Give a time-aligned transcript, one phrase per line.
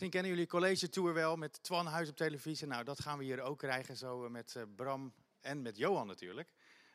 [0.00, 2.66] Misschien kennen jullie College Tour wel met Twan Huis op televisie.
[2.66, 6.06] Nou, dat gaan we hier ook krijgen, zo eh, met eh, Bram en met Johan
[6.06, 6.52] natuurlijk.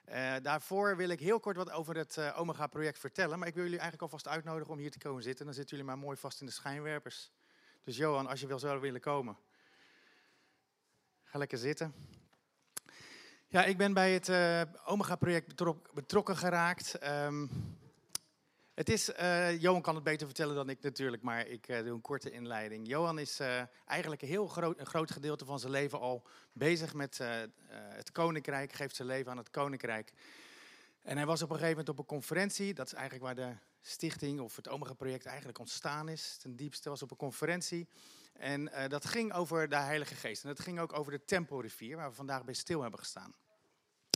[0.10, 3.40] Uh, daarvoor wil ik heel kort wat over het Omega-project vertellen.
[3.40, 5.46] Maar ik wil jullie eigenlijk alvast uitnodigen om hier te komen zitten.
[5.46, 7.32] Dan zitten jullie maar mooi vast in de schijnwerpers.
[7.84, 9.38] Dus Johan, als je wel zou willen komen,
[11.24, 11.94] ga lekker zitten.
[13.48, 14.30] Ja, ik ben bij het
[14.86, 17.08] Omega-project betrok betrokken geraakt.
[17.08, 17.50] Um,
[18.76, 21.94] het is, uh, Johan kan het beter vertellen dan ik natuurlijk, maar ik uh, doe
[21.94, 22.88] een korte inleiding.
[22.88, 26.94] Johan is uh, eigenlijk een heel groot, een groot gedeelte van zijn leven al bezig
[26.94, 27.20] met
[27.70, 30.12] het koninkrijk, geeft zijn leven aan het koninkrijk.
[31.02, 33.56] En hij was op een gegeven moment op een conferentie, dat is eigenlijk waar de
[33.82, 36.38] stichting of het Omega-project eigenlijk ontstaan is.
[36.38, 37.88] Ten diepste was op een conferentie.
[38.34, 40.44] En dat ging over de Heilige Geest.
[40.44, 43.34] En dat ging ook over de Tempelrivier, waar we vandaag bij stil hebben gestaan.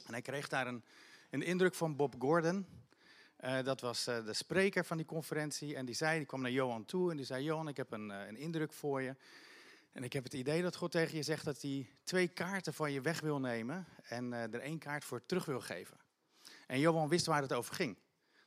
[0.06, 0.84] En hij kreeg daar een,
[1.30, 2.66] een indruk van Bob Gordon.
[3.44, 5.76] Uh, dat was uh, de spreker van die conferentie.
[5.76, 8.10] En die zei, die kwam naar Johan toe en die zei: Johan, ik heb een,
[8.10, 9.16] uh, een indruk voor je.
[9.92, 12.92] En ik heb het idee dat God tegen je zegt dat hij twee kaarten van
[12.92, 15.98] je weg wil nemen en er één kaart voor terug wil geven.
[16.68, 17.98] En Johan wist waar het over ging.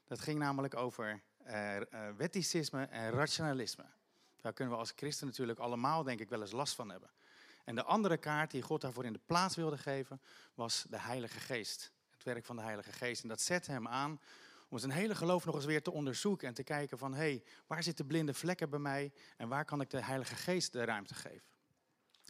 [0.04, 1.22] Dat ging namelijk over
[2.16, 3.84] wetticisme en rationalisme.
[4.40, 7.10] Daar kunnen we als christen natuurlijk allemaal, denk ik, wel eens last van hebben.
[7.64, 10.20] En de andere kaart die God daarvoor in de plaats wilde geven,
[10.54, 11.92] was de Heilige Geest.
[12.10, 13.22] Het werk van de Heilige Geest.
[13.22, 14.20] En dat zette hem aan
[14.72, 17.42] om zijn hele geloof nog eens weer te onderzoeken en te kijken van, hé, hey,
[17.66, 21.14] waar zitten blinde vlekken bij mij en waar kan ik de Heilige Geest de ruimte
[21.14, 21.50] geven?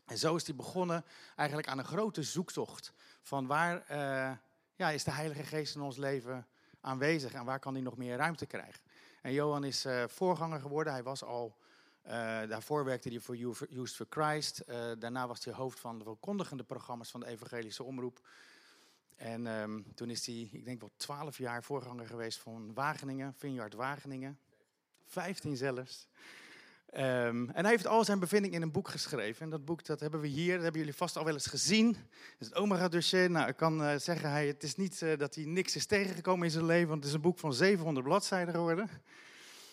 [0.05, 1.05] En zo is hij begonnen
[1.37, 4.37] eigenlijk aan een grote zoektocht van waar uh,
[4.75, 6.47] ja, is de Heilige Geest in ons leven
[6.81, 8.83] aanwezig en waar kan hij nog meer ruimte krijgen?
[9.21, 11.57] En Johan is uh, voorganger geworden, hij was al,
[12.07, 12.13] uh,
[12.49, 13.37] daarvoor werkte hij voor
[13.69, 14.65] Youth for Christ,
[14.99, 18.21] daarna was hij hoofd van de verkondigende programma's van de evangelische omroep.
[19.23, 23.75] En um, toen is hij, ik denk wel twaalf jaar voorganger geweest van Wageningen, Vineyard
[23.75, 24.39] Wageningen.
[25.07, 26.09] Vijftien zelfs.
[26.95, 29.43] Um, en hij heeft al zijn bevinding in een boek geschreven.
[29.43, 31.93] En dat boek dat hebben we hier, dat hebben jullie vast al wel eens gezien.
[31.93, 32.03] Dat
[32.39, 33.31] is het Omega-dossier.
[33.31, 36.45] Nou, ik kan uh, zeggen, hij, het is niet uh, dat hij niks is tegengekomen
[36.45, 38.89] in zijn leven, want het is een boek van 700 bladzijden geworden.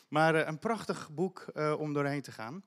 [0.07, 1.45] Maar uh, een prachtig boek
[1.77, 2.63] om doorheen te gaan.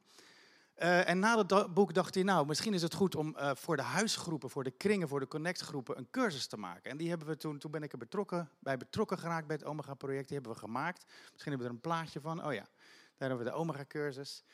[0.82, 3.76] Uh, en na dat boek dacht hij, nou, misschien is het goed om uh, voor
[3.76, 6.90] de huisgroepen, voor de kringen, voor de connectgroepen een cursus te maken.
[6.90, 9.64] En die hebben we toen, toen ben ik er betrokken, bij betrokken geraakt bij het
[9.64, 10.28] Omega-project.
[10.28, 11.04] Die hebben we gemaakt.
[11.32, 12.44] Misschien hebben we er een plaatje van.
[12.44, 12.68] Oh ja,
[13.16, 14.44] daar hebben we de Omega-cursus.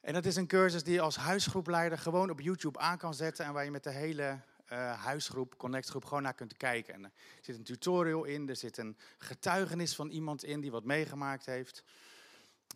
[0.00, 3.44] En dat is een cursus die je als huisgroepleider gewoon op YouTube aan kan zetten.
[3.44, 4.40] En waar je met de hele
[4.72, 6.94] uh, huisgroep, connectgroep, gewoon naar kunt kijken.
[6.94, 10.84] En er zit een tutorial in, er zit een getuigenis van iemand in die wat
[10.84, 11.84] meegemaakt heeft.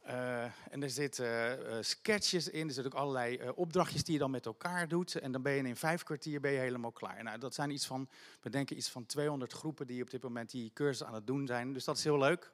[0.06, 4.18] Uh, en er zitten uh, sketches in, er zitten ook allerlei uh, opdrachtjes die je
[4.18, 5.14] dan met elkaar doet.
[5.14, 7.22] En dan ben je in vijf kwartier ben je helemaal klaar.
[7.22, 8.08] Nou, dat zijn iets van,
[8.40, 11.46] we denken iets van 200 groepen die op dit moment die cursus aan het doen
[11.46, 11.72] zijn.
[11.72, 12.52] Dus dat is heel leuk.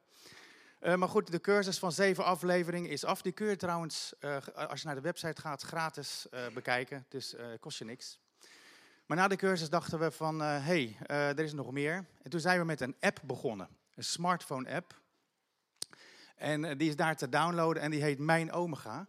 [0.80, 3.22] maar goed, de cursus van zeven afleveringen is af.
[3.22, 4.12] Die kun je trouwens,
[4.54, 7.06] als je naar de website gaat, gratis bekijken.
[7.08, 8.18] Dus kost je niks.
[9.06, 12.06] Maar na de cursus dachten we van, hé, hey, er is nog meer.
[12.22, 13.68] En toen zijn we met een app begonnen.
[13.94, 15.02] Een smartphone app.
[16.34, 19.06] En die is daar te downloaden en die heet Mijn Omega.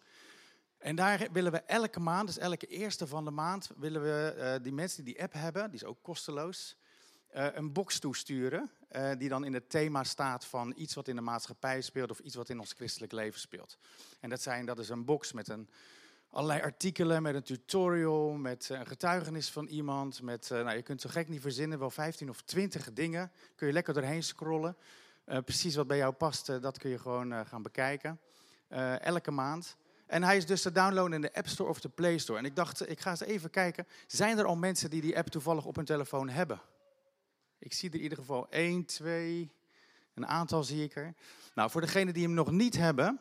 [0.77, 4.63] En daar willen we elke maand, dus elke eerste van de maand, willen we uh,
[4.63, 6.77] die mensen die die app hebben, die is ook kosteloos,
[7.35, 8.71] uh, een box toesturen.
[9.17, 12.35] Die dan in het thema staat van iets wat in de maatschappij speelt of iets
[12.35, 13.77] wat in ons christelijk leven speelt.
[14.19, 15.69] En dat, zijn, dat is een box met een,
[16.29, 20.21] allerlei artikelen, met een tutorial, met een getuigenis van iemand.
[20.21, 23.31] Met, nou, je kunt zo gek niet verzinnen, wel 15 of 20 dingen.
[23.55, 24.77] Kun je lekker doorheen scrollen.
[25.25, 28.19] Uh, precies wat bij jou past, uh, dat kun je gewoon uh, gaan bekijken.
[28.99, 29.75] elke maand.
[30.05, 32.39] En hij is dus te downloaden in de App Store of de Play Store.
[32.39, 33.87] En ik dacht, ik ga eens even kijken.
[34.07, 36.61] Zijn er al mensen die die app toevallig op hun telefoon hebben?
[37.59, 39.51] Ik zie er in ieder geval één, twee,
[40.13, 41.13] een aantal zie ik er.
[41.53, 43.19] Nou, voor degenen die hem nog niet hebben,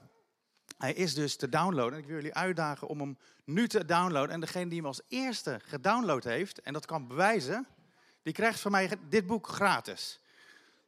[0.78, 1.98] hij is dus te downloaden.
[1.98, 4.34] Ik wil jullie uitdagen om hem nu te downloaden.
[4.34, 7.66] En degene die hem als eerste gedownload heeft, en dat kan bewijzen,
[8.22, 10.20] die krijgt van mij dit boek gratis.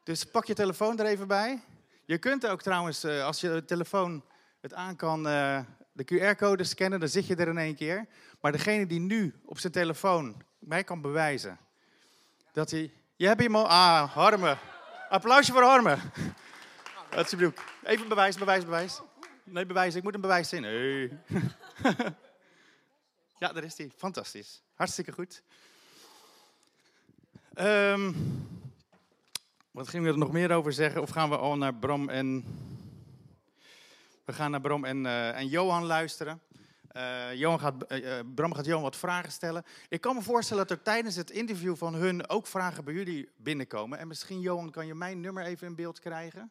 [0.07, 1.61] Dus pak je telefoon er even bij.
[2.05, 4.25] Je kunt ook trouwens, uh, als je telefoon
[4.61, 5.61] het aan kan, uh,
[5.93, 8.07] de QR-code scannen, dan zit je er in één keer.
[8.41, 11.59] Maar degene die nu op zijn telefoon mij kan bewijzen
[12.53, 12.93] dat hij...
[13.17, 13.69] Je hebt hem al...
[13.69, 14.57] Ah, Harme.
[15.09, 15.97] Applausje voor Harme.
[17.11, 17.61] Alsjeblieft.
[17.83, 19.01] Even bewijs, bewijs, bewijs.
[19.45, 19.95] Nee, bewijs.
[19.95, 20.63] Ik moet een bewijs zien.
[20.63, 21.19] Nee.
[23.39, 23.91] ja, daar is hij.
[23.97, 24.63] Fantastisch.
[24.75, 25.43] Hartstikke goed.
[27.59, 28.55] Um,
[29.77, 31.03] wat gingen we er nog meer over zeggen?
[31.03, 32.45] Of gaan we al naar Bram en.
[34.25, 36.41] We gaan naar Bram en, uh, en Johan luisteren.
[36.97, 39.65] Uh, Johan gaat, uh, Bram gaat Johan wat vragen stellen.
[39.89, 43.29] Ik kan me voorstellen dat er tijdens het interview van hun ook vragen bij jullie
[43.37, 43.99] binnenkomen.
[43.99, 46.51] En misschien, Johan, kan je mijn nummer even in beeld krijgen?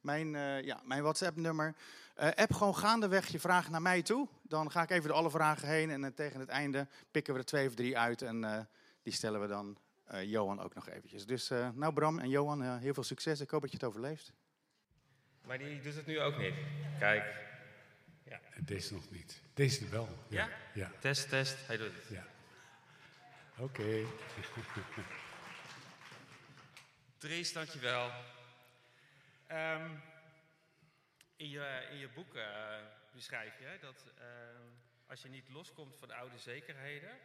[0.00, 0.28] mijn,
[0.64, 1.74] ja, mijn WhatsApp-nummer.
[2.16, 4.28] App gewoon gaandeweg je vragen naar mij toe.
[4.42, 7.46] Dan ga ik even door alle vragen heen en tegen het einde pikken we er
[7.46, 8.68] twee of drie uit en
[9.02, 9.76] die stellen we dan
[10.22, 11.26] Johan ook nog eventjes.
[11.26, 13.40] Dus nou Bram en Johan, heel veel succes.
[13.40, 14.32] Ik hoop dat je het overleeft.
[15.46, 16.54] Maar die doet het nu ook niet.
[16.98, 17.46] Kijk.
[18.24, 18.40] Ja.
[18.60, 19.42] Deze nog niet.
[19.54, 20.08] Deze wel.
[20.28, 20.48] Ja?
[20.74, 20.92] ja?
[20.98, 21.66] Test, test.
[21.66, 22.08] Hij doet het.
[22.08, 22.26] Ja.
[23.58, 23.80] Oké.
[23.80, 24.06] Okay.
[27.18, 28.10] Dries, dankjewel.
[29.50, 30.00] Um,
[31.36, 32.44] in, je, in je boek uh,
[33.14, 34.24] beschrijf je dat uh,
[35.06, 37.18] als je niet loskomt van oude zekerheden,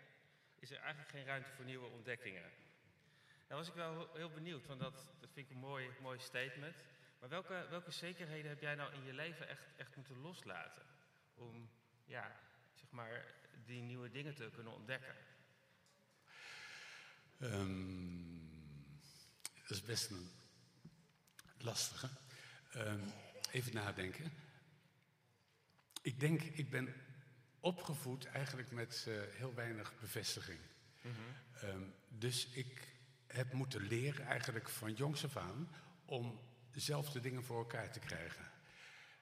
[0.59, 2.51] is er eigenlijk geen ruimte voor nieuwe ontdekkingen.
[3.54, 6.76] Daar was ik wel heel benieuwd, want dat, dat vind ik een mooi, mooi statement.
[7.20, 10.82] Maar welke, welke zekerheden heb jij nou in je leven echt, echt moeten loslaten?
[11.36, 11.70] Om
[12.06, 12.40] ja,
[12.74, 13.26] zeg maar,
[13.66, 15.16] die nieuwe dingen te kunnen ontdekken?
[17.42, 18.50] Um,
[19.62, 20.30] dat is best een
[21.58, 22.10] lastige.
[22.76, 23.12] Um,
[23.52, 24.32] even nadenken.
[26.02, 26.94] Ik denk, ik ben
[27.60, 30.60] opgevoed eigenlijk met uh, heel weinig bevestiging.
[31.02, 31.70] Mm -hmm.
[31.70, 32.92] um, dus ik
[33.33, 35.69] heb moeten leren eigenlijk van jongs af aan
[36.06, 36.39] om
[36.71, 38.51] dezelfde dingen voor elkaar te krijgen.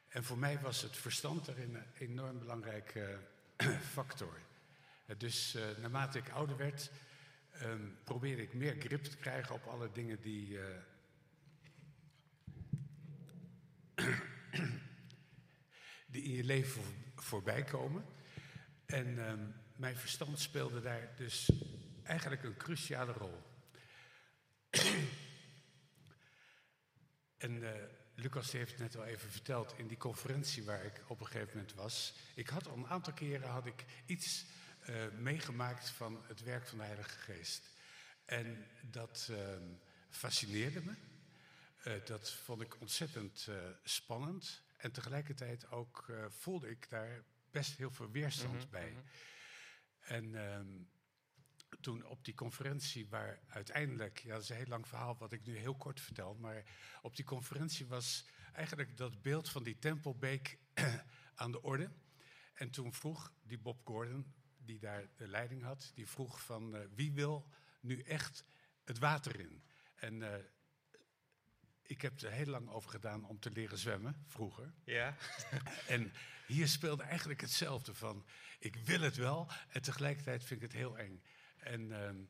[0.08, 3.20] En voor mij was het verstand erin een enorm belangrijke
[3.58, 4.40] uh, factor.
[5.06, 6.92] Uh, dus uh, naarmate ik ouder werd,
[7.62, 10.60] um, probeerde ik meer grip te krijgen op alle dingen die.
[16.12, 18.06] die in je leven voor, voorbij komen.
[18.86, 21.52] En um, mijn verstand speelde daar dus
[22.04, 23.51] eigenlijk een cruciale rol.
[27.38, 27.72] En uh,
[28.16, 31.74] Lucas heeft net al even verteld in die conferentie waar ik op een gegeven moment
[31.74, 32.14] was.
[32.36, 34.46] Ik had al een aantal keren had ik iets
[34.90, 37.70] uh, meegemaakt van het werk van de Heilige Geest.
[38.26, 39.38] En dat uh,
[40.10, 40.94] fascineerde me.
[41.88, 43.48] Uh, dat vond ik ontzettend
[43.84, 44.62] spannend.
[44.78, 48.90] En tegelijkertijd ook voelde ik daar best heel veel weerstand mm -hmm, bij.
[48.90, 49.06] Mm -hmm.
[50.02, 50.68] En ehm,
[51.82, 55.46] toen op die conferentie, waar uiteindelijk, ja, dat is een heel lang verhaal wat ik
[55.46, 56.64] nu heel kort vertel, maar
[57.02, 60.60] op die conferentie was eigenlijk dat beeld van die tempelbeek
[61.36, 61.92] aan de orde.
[62.54, 66.82] En toen vroeg die Bob Gordon, die daar de leiding had, die vroeg van uh,
[66.96, 67.48] wie wil
[67.80, 68.46] nu echt
[68.84, 69.64] het water in?
[69.96, 70.36] En uh,
[71.82, 74.74] ik heb er heel lang over gedaan om te leren zwemmen, vroeger.
[74.84, 75.16] Ja.
[75.88, 76.12] en
[76.48, 78.26] hier speelde eigenlijk hetzelfde van,
[78.60, 81.24] ik wil het wel en tegelijkertijd vind ik het heel eng.
[81.62, 82.30] En, um,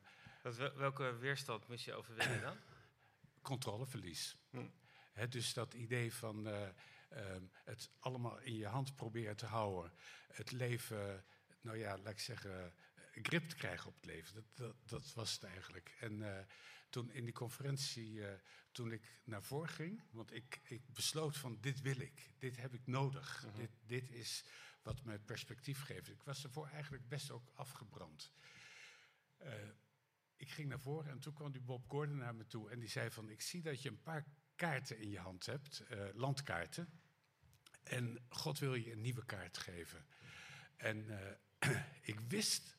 [0.76, 2.56] welke weerstand moest je overwinnen dan?
[3.42, 4.36] Controleverlies.
[4.50, 4.68] Hm.
[5.12, 6.68] He, dus dat idee van uh,
[7.10, 9.92] um, het allemaal in je hand proberen te houden.
[10.32, 11.24] Het leven,
[11.60, 12.74] nou ja, laat ik zeggen,
[13.12, 14.34] grip te krijgen op het leven.
[14.34, 15.96] Dat, dat, dat was het eigenlijk.
[16.00, 16.38] En uh,
[16.90, 18.32] toen in die conferentie, uh,
[18.72, 22.74] toen ik naar voren ging, want ik, ik besloot van dit wil ik, dit heb
[22.74, 23.54] ik nodig, -huh.
[23.54, 24.44] dit, dit is
[24.82, 26.08] wat me perspectief geeft.
[26.08, 28.32] Ik was ervoor eigenlijk best ook afgebrand.
[29.44, 29.52] Uh,
[30.36, 32.88] ik ging naar voren en toen kwam die Bob Gordon naar me toe en die
[32.88, 37.00] zei van, ik zie dat je een paar kaarten in je hand hebt, uh, landkaarten.
[37.82, 40.06] En God wil je een nieuwe kaart geven.
[40.76, 41.18] En uh,
[42.12, 42.76] ik wist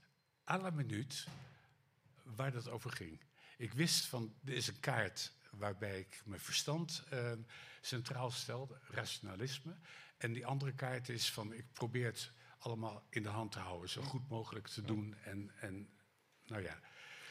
[0.50, 1.28] à la minuut
[2.24, 3.22] waar dat over ging.
[3.58, 7.32] Ik wist van, dit is een kaart waarbij ik mijn verstand uh,
[7.82, 9.78] centraal stelde, rationalisme.
[10.18, 13.90] En die andere kaart is van, ik probeer het allemaal in de hand te houden,
[13.90, 15.90] zo goed mogelijk te doen en, en
[16.48, 16.80] nou ja.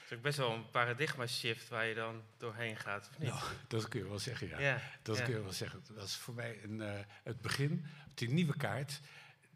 [0.02, 3.28] Het is ook best wel een paradigma shift waar je dan doorheen gaat, of niet?
[3.28, 4.61] Nou, dat kun je wel zeggen, ja.
[4.61, 5.25] ja dat ja.
[5.25, 5.83] kun je wel zeggen.
[5.87, 7.85] Dat was voor mij een, uh, het begin.
[8.14, 9.00] Die nieuwe kaart,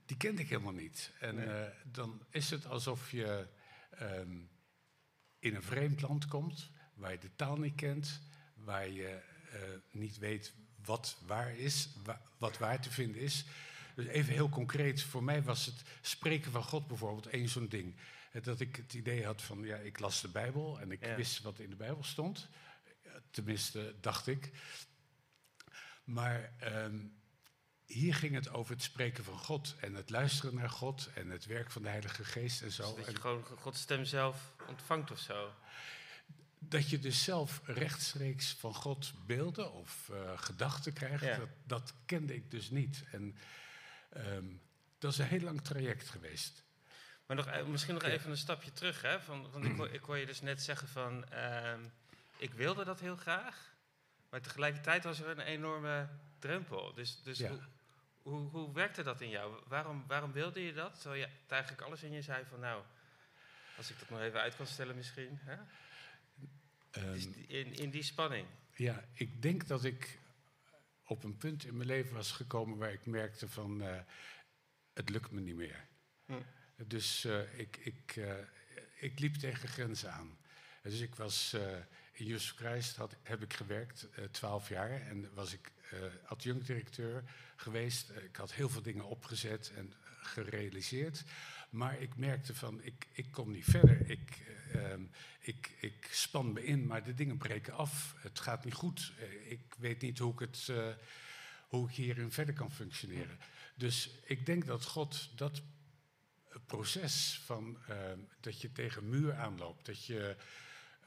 [0.07, 1.13] die kende ik helemaal niet.
[1.21, 1.47] En nee.
[1.47, 3.47] uh, dan is het alsof je
[4.03, 4.51] um,
[5.39, 8.21] in een vreemd land komt, waar je de taal niet kent,
[8.55, 9.21] waar je
[9.55, 9.61] uh,
[9.91, 13.45] niet weet wat waar is, wa wat waar te vinden is.
[13.95, 17.95] Dus even heel concreet, voor mij was het spreken van God bijvoorbeeld één zo'n ding
[18.45, 21.17] dat ik het idee had van, ja, ik las de Bijbel en ik ja.
[21.17, 22.49] wist wat in de Bijbel stond.
[23.31, 24.51] Tenminste, dacht ik.
[26.05, 27.17] Maar um,
[27.87, 31.47] hier ging het over het spreken van God en het luisteren naar God en het
[31.47, 32.95] werk van de Heilige Geest en zo.
[32.95, 35.53] Dus dat je gewoon Gods stem zelf ontvangt of zo?
[36.59, 41.37] Dat je dus zelf rechtstreeks van God beelden of uh, gedachten krijgt, ja.
[41.37, 43.05] dat, dat, kende ik dus niet.
[43.13, 43.37] En
[44.17, 44.61] um,
[44.99, 46.65] dat is een heel lang traject geweest.
[47.27, 49.03] Maar nog, eh, misschien nog even een stapje terug.
[49.03, 49.21] Hè?
[49.21, 51.25] Van, want ik, ik hoor je dus net zeggen van...
[51.33, 51.73] Uh,
[52.37, 53.75] ik wilde dat heel graag.
[54.31, 56.93] Maar tegelijkertijd was er een enorme drempel.
[56.95, 57.49] Dus, dus ja.
[57.49, 57.61] hoe,
[58.23, 59.63] hoe, hoe, werkte dat in jou?
[59.69, 61.01] Waarom, waarom wilde je dat?
[61.01, 62.61] Terwijl je eigenlijk alles in je zei van...
[62.61, 62.83] Nou,
[63.77, 65.39] als ik dat nog even uit kan stellen misschien.
[65.41, 65.57] Hè?
[66.97, 68.47] Um, in, in die spanning.
[68.75, 70.19] Ja, ik denk dat ik
[71.05, 74.01] op een punt in mijn leven was gekomen waar ik merkte van eh,
[74.93, 75.87] het lukt me niet meer.
[76.27, 76.33] Hm.
[76.85, 78.35] Dus eh, ik, ik, eh,
[79.01, 80.39] ik liep tegen grenzen aan.
[80.83, 81.77] Dus ik was eh,
[82.13, 85.01] in Jesus Christ had, heb ik gewerkt, twaalf jaar.
[85.01, 85.73] En was ik
[86.27, 87.25] adjunct-directeur
[87.57, 88.11] geweest.
[88.11, 91.25] ik had heel veel dingen opgezet en gerealiseerd.
[91.71, 94.11] Maar ik merkte van, ik, ik kom niet verder.
[94.11, 94.43] Ik,
[94.73, 95.03] ehm,
[95.41, 98.15] ik, ik span me in, maar de dingen breken af.
[98.19, 99.13] Het gaat niet goed.
[99.49, 100.73] ik weet niet hoe ik, het,
[101.69, 103.39] hoe ik hierin verder kan functioneren.
[103.75, 105.63] Dus ik denk dat God dat
[106.67, 110.37] proces van ehm, dat je tegen muur aanloopt, dat je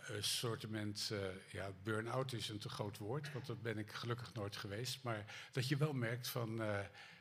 [0.07, 1.19] een soort uh,
[1.51, 5.49] ja, burn-out is een te groot woord, want dat ben ik gelukkig nooit geweest, maar
[5.51, 6.79] dat je wel merkt van uh,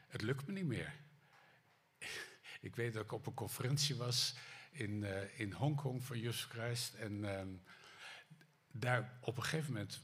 [0.09, 0.95] het lukt me niet meer.
[2.61, 4.35] ik weet dat ik op een conferentie was
[4.71, 7.49] in, uh, in Hongkong van Jesus Christ en ehm,
[8.73, 10.01] daar op een gegeven moment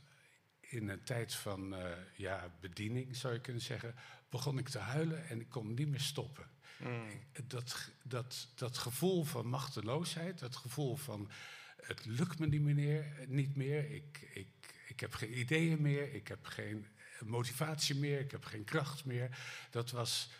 [0.60, 1.76] in een tijd van
[2.16, 3.94] ja, bediening, zou je kunnen zeggen,
[4.28, 6.53] begon ik te huilen en ik kon niet meer stoppen.
[6.78, 7.08] Mm.
[7.46, 11.30] Dat, dat, dat gevoel van machteloosheid, dat gevoel van
[11.76, 13.90] het lukt me niet meer, niet meer.
[13.90, 14.48] Ik, ik,
[14.88, 16.86] ik heb geen ideeën meer, ik heb geen
[17.24, 19.38] motivatie meer, ik heb geen kracht meer.
[19.70, 20.30] Dat was,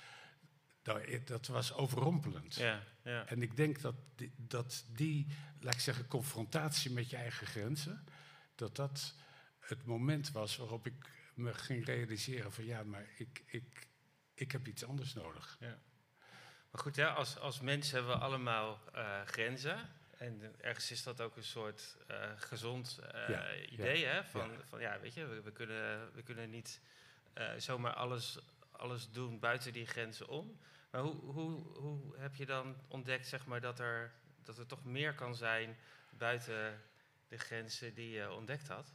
[1.25, 2.55] dat was overrompelend.
[2.55, 3.27] Ja, ja.
[3.27, 5.27] En ik denk dat die, dat die,
[5.61, 8.05] laat ik zeggen, confrontatie met je eigen grenzen,
[8.55, 9.15] dat dat
[9.59, 13.89] het moment was waarop ik me ging realiseren van ja, maar ik, ik,
[14.35, 15.57] ik heb iets anders nodig.
[15.61, 15.79] Ja.
[16.75, 19.89] Maar goed, ja, als, als mensen hebben we allemaal uh, grenzen.
[20.19, 23.99] En ergens is dat ook een soort uh, gezond uh, idee.
[23.99, 24.25] Ja, hè?
[24.25, 24.57] Van, ja.
[24.69, 26.81] van ja, weet je, we, we kunnen, we kunnen niet
[27.57, 28.39] zomaar alles,
[28.71, 30.59] alles doen buiten die grenzen om.
[30.91, 34.13] Maar hoe, hoe, hoe heb je dan ontdekt zeg maar, dat, er,
[34.43, 35.77] dat er toch meer kan zijn
[36.11, 36.81] buiten
[37.29, 38.93] de grenzen die je ontdekt had?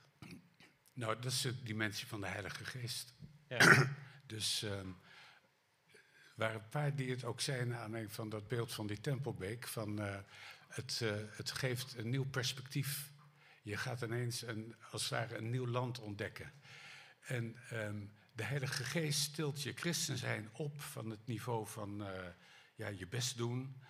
[0.94, 3.14] Nou, dat is de dimensie van de Heilige Geest.
[3.48, 3.90] Ja.
[4.26, 4.98] dus um,
[6.40, 9.68] waren een paar die het ook zeiden aan van dat beeld van die Tempelbeek.
[9.68, 10.16] Van, uh,
[10.68, 13.12] het, uh, het geeft een nieuw perspectief.
[13.62, 16.52] Je gaat ineens een, als het ware een nieuw land ontdekken.
[17.20, 22.10] En um, de Heilige Geest stilt je christen zijn op van het niveau van uh,
[22.76, 23.82] ja, je best doen.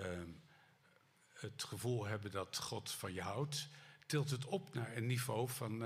[0.00, 0.42] Um,
[1.32, 3.68] het gevoel hebben dat God van je houdt.
[4.06, 5.84] Tilt het op naar een niveau van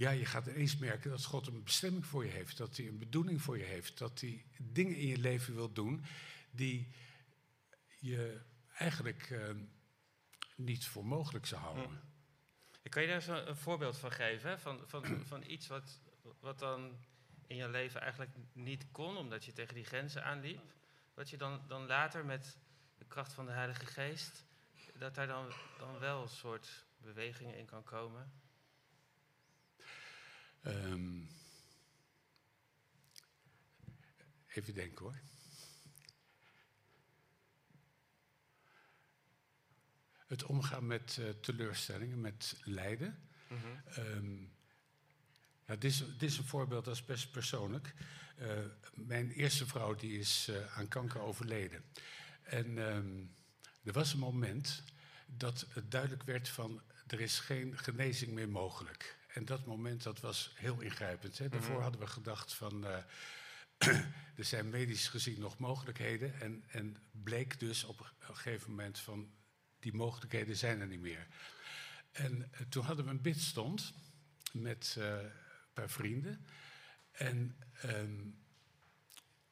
[0.00, 2.56] ja, je gaat ineens merken dat God een bestemming voor je heeft.
[2.56, 3.98] Dat hij een bedoeling voor je heeft.
[3.98, 6.04] Dat hij dingen in je leven wil doen
[6.50, 6.88] die
[7.98, 8.40] je
[8.74, 9.50] eigenlijk uh,
[10.56, 11.84] niet voor mogelijk zou houden.
[12.82, 12.88] Hm.
[12.88, 14.60] Kan je daar zo een voorbeeld van geven?
[14.60, 16.00] Van, van, van iets wat,
[16.40, 16.96] wat dan
[17.46, 20.74] in je leven eigenlijk niet kon, omdat je tegen die grenzen aanliep.
[21.14, 22.58] Wat je dan, dan later met
[22.98, 24.44] de kracht van de Heilige Geest,
[24.98, 28.48] dat daar dan, dan wel een soort bewegingen in kan komen?
[30.66, 31.28] Um,
[34.46, 35.20] even denken hoor.
[40.26, 43.28] Het omgaan met uh, teleurstellingen, met lijden.
[43.48, 44.04] Mm -hmm.
[44.04, 44.52] um,
[45.66, 47.94] ja, dit, is, dit, is, een voorbeeld, dat is best persoonlijk.
[48.38, 48.58] Uh,
[48.94, 51.84] mijn eerste vrouw die is uh, aan kanker overleden.
[52.42, 53.34] En um,
[53.84, 54.82] er was een moment
[55.26, 59.19] dat het duidelijk werd van er is geen genezing meer mogelijk.
[59.34, 61.38] En dat moment dat was heel ingrijpend.
[61.38, 61.48] Hè.
[61.48, 61.82] Daarvoor mhm.
[61.82, 62.84] hadden we gedacht van...
[62.84, 62.96] Uh,
[64.36, 66.40] er zijn medisch gezien nog mogelijkheden.
[66.40, 69.30] En, en bleek dus op een gegeven moment van...
[69.78, 71.26] die mogelijkheden zijn er niet meer.
[72.12, 73.92] En uh, toen hadden we een bidstond
[74.52, 75.30] met uh, een
[75.72, 76.46] paar vrienden.
[77.10, 77.56] En...
[77.84, 78.38] Um,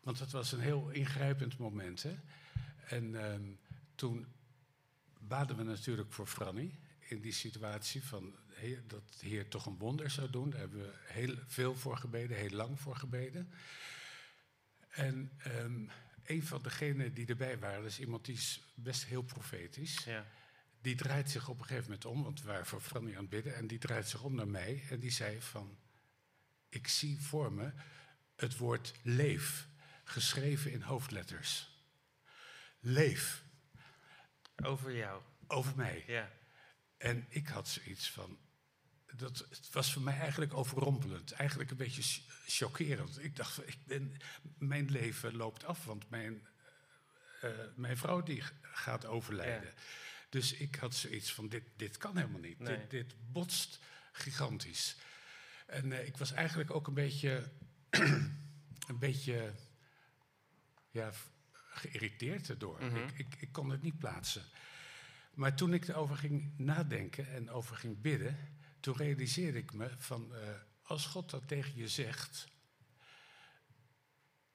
[0.09, 2.03] want dat was een heel ingrijpend moment.
[2.03, 2.17] Hè?
[2.87, 3.59] En um,
[3.95, 4.27] toen
[5.19, 8.35] baden we natuurlijk voor Franny in die situatie van
[8.87, 10.51] dat de Heer toch een wonder zou doen.
[10.51, 13.53] Daar hebben we heel veel voor gebeden, heel lang voor gebeden.
[14.89, 15.91] En um,
[16.25, 20.05] een van degenen die erbij waren, dat is iemand die is best heel profetisch.
[20.05, 20.27] Ja.
[20.81, 23.31] Die draait zich op een gegeven moment om, want we waren voor Franny aan het
[23.31, 23.55] bidden.
[23.55, 25.79] En die draait zich om naar mij en die zei van...
[26.69, 27.73] Ik zie voor me
[28.37, 29.69] het woord leef,
[30.05, 31.71] geschreven in hoofdletters.
[32.81, 33.45] Leef.
[34.65, 35.23] Over jou.
[35.47, 36.05] Over mij.
[36.07, 36.31] Ja.
[36.97, 38.39] En ik had zoiets van,
[39.19, 41.33] dat, het was voor mij eigenlijk overrompelend.
[41.33, 43.25] Eigenlijk een beetje chockerend.
[43.25, 44.17] Ik dacht, ik ben,
[44.59, 46.47] mijn leven loopt af, want mijn,
[47.45, 49.69] uh, mijn vrouw die gaat overlijden.
[49.69, 49.83] Ja.
[50.29, 52.59] Dus ik had zoiets van, dit, dit kan helemaal niet.
[52.59, 52.77] Nee.
[52.77, 53.79] Dit, dit, botst
[54.13, 54.97] gigantisch.
[55.67, 57.51] En uh, ik was eigenlijk ook een beetje,
[58.89, 59.53] een beetje
[60.91, 61.13] ja,
[61.71, 62.83] geïrriteerd erdoor.
[62.83, 62.97] Mm -hmm.
[62.97, 64.43] ik, ik, ik kon het niet plaatsen.
[65.35, 70.33] Maar toen ik erover ging nadenken en over ging bidden toen realiseerde ik me van,
[70.33, 70.39] uh,
[70.83, 72.47] als God dat tegen je zegt,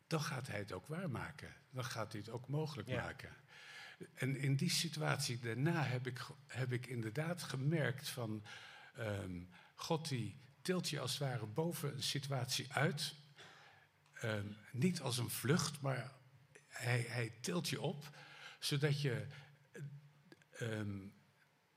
[0.08, 1.56] dan gaat hij het ook waarmaken.
[1.70, 3.36] Dan gaat hij het ook mogelijk maken.
[4.14, 8.44] En in die situatie daarna heb ik, heb ik inderdaad gemerkt van...
[8.96, 9.42] Ehm,
[9.76, 13.16] God die tilt je als het ware boven een situatie uit.
[14.14, 16.12] Ehm, niet als een vlucht, maar
[16.68, 18.18] hij, hij tilt je op,
[18.60, 19.28] zodat je
[20.52, 20.98] ehm,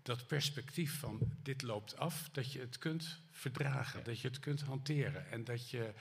[0.07, 4.61] dat perspectief van dit loopt af, dat je het kunt verdragen, dat je het kunt
[4.61, 5.93] hanteren en dat je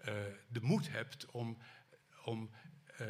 [0.00, 0.14] uh,
[0.48, 1.58] de moed hebt om,
[2.24, 2.50] om
[3.00, 3.06] uh,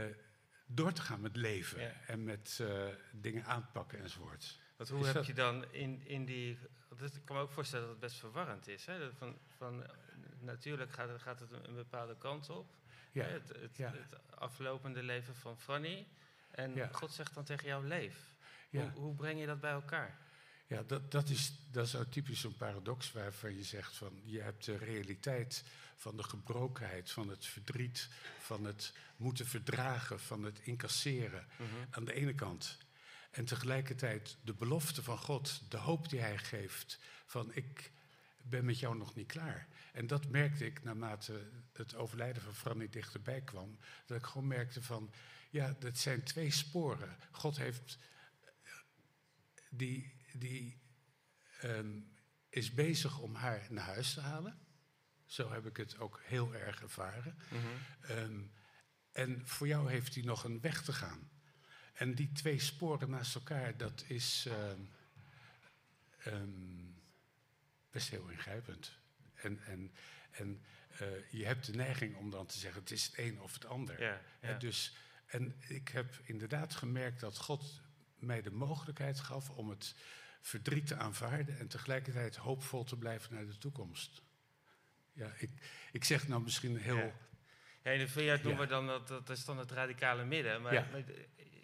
[0.67, 4.59] door te gaan met leven en met uh, dingen aanpakken enzovoort.
[4.77, 6.59] Want hoe heb je dan in, in die.
[6.97, 8.87] Dat, ik kan me ook voorstellen dat het best verwarrend is.
[8.87, 9.13] Hè?
[9.13, 9.85] Van, van,
[10.41, 12.75] natuurlijk gaat, gaat het een, bepaalde kant op.
[13.13, 13.25] Ja.
[13.25, 16.07] Het, het, het, aflopende leven van Fanny.
[16.51, 18.35] En God zegt dan tegen jou: leef.
[18.71, 20.19] Hoe, hoe breng je dat bij elkaar?
[20.71, 24.65] Ja, dat, dat, is, dat is typisch zo'n paradox waarvan je zegt van je hebt
[24.65, 25.65] de realiteit
[25.97, 28.09] van de gebrokenheid, van het verdriet,
[28.41, 31.69] van het moeten verdragen, van het incasseren mhm.
[31.91, 32.79] aan de ene kant.
[33.31, 37.93] En tegelijkertijd de belofte van God, de hoop die Hij geeft, van ik
[38.43, 39.69] ben met jou nog niet klaar.
[39.93, 44.83] En dat merkte ik naarmate het overlijden van Franny dichterbij kwam, dat ik gewoon merkte
[44.83, 45.13] van,
[45.51, 47.17] ja, dat zijn twee sporen.
[47.31, 47.99] God heeft
[49.71, 50.81] die die
[51.65, 52.13] um,
[52.49, 54.59] is bezig om haar naar huis te halen.
[55.27, 57.39] Zo heb ik het ook heel erg ervaren.
[57.51, 58.17] Mm -hmm.
[58.17, 58.53] um,
[59.13, 61.31] en voor jou heeft hij nog een weg te gaan.
[61.93, 64.49] En die twee sporen naast elkaar, dat is
[66.27, 66.95] um,
[67.91, 68.99] best heel ingrijpend.
[69.35, 69.93] En, en,
[70.31, 70.63] en
[71.03, 73.65] uh, je hebt de neiging om dan te zeggen: het is het een of het
[73.65, 74.21] ander.
[74.41, 74.59] Ja.
[74.59, 74.97] Dus,
[75.27, 77.81] en ik heb inderdaad gemerkt dat God
[78.23, 79.95] mij de mogelijkheid gaf om het
[80.41, 84.23] verdriet te aanvaarden en tegelijkertijd hoopvol te blijven naar de toekomst.
[85.13, 85.51] Ja, ik,
[85.93, 86.97] ik zeg nou misschien heel.
[86.97, 87.13] Ja,
[87.83, 90.63] ja in de VS noemen we dan dat, dat is dan het radicale midden.
[90.63, 91.03] Maar, maar,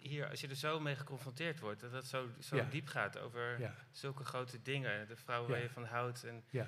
[0.07, 3.73] hier, als je er zo mee geconfronteerd wordt, dat het zo, zo diep gaat over
[3.91, 6.23] zulke grote dingen, de vrouwen waar je van houdt.
[6.23, 6.63] En, uh,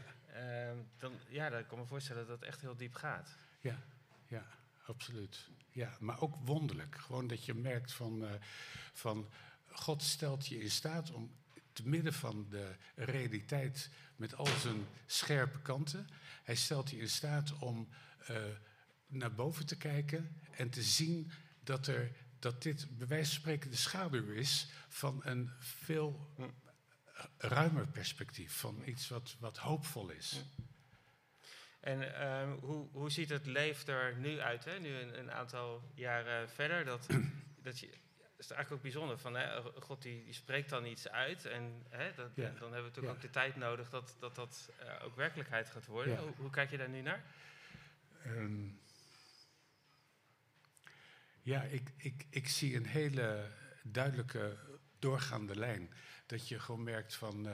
[0.97, 3.37] dan, ja, dan kan ik me voorstellen dat het echt heel diep gaat.
[3.59, 3.83] Ja,
[4.27, 4.45] ja,
[4.85, 5.49] absoluut.
[5.71, 6.95] Ja, maar ook wonderlijk.
[6.95, 8.29] Gewoon dat je merkt van, uh,
[8.93, 9.29] van
[9.71, 11.31] God stelt je in staat om
[11.73, 16.07] te midden van de realiteit met al zijn scherpe kanten.
[16.43, 17.89] Hij stelt je in staat om
[18.29, 18.37] uh,
[19.07, 21.31] naar boven te kijken en te zien
[21.63, 26.33] dat, er, dat dit bij wijze van spreken de schaduw is van een veel
[27.37, 30.43] ruimer perspectief, van iets wat, wat hoopvol is.
[31.79, 34.79] En uh, hoe, hoe ziet het leven er nu uit, hè?
[34.79, 36.85] nu een, een aantal jaren verder?
[36.85, 37.07] Dat,
[37.61, 37.89] dat je
[38.39, 39.17] is eigenlijk ook bijzonder.
[39.17, 41.45] Van, hè, God die, die, spreekt dan iets uit.
[41.45, 45.05] En hè, dat, dan hebben we natuurlijk ook de tijd nodig dat dat, dat uh,
[45.05, 46.17] ook werkelijkheid gaat worden.
[46.17, 47.23] Hoe, hoe, kijk je daar nu naar?
[48.25, 48.79] Um,
[51.41, 53.51] ja, ik, ik, ik zie een hele
[53.83, 54.57] duidelijke
[54.99, 55.93] doorgaande lijn.
[56.25, 57.53] Dat je gewoon merkt van uh,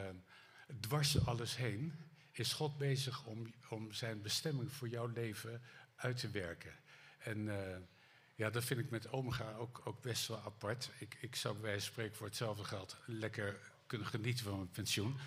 [0.80, 1.94] dwars alles heen
[2.32, 5.62] is God bezig om, om zijn bestemming voor jouw leven
[5.96, 6.74] uit te werken.
[7.18, 7.78] En uh,
[8.36, 10.92] ja, dat vind ik met Omega ook, ook best wel apart.
[10.98, 14.72] Ik, ik zou bij wijze van spreken voor hetzelfde geld lekker kunnen genieten van mijn
[14.72, 15.18] pensioen.